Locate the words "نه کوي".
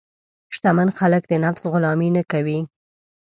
2.17-2.59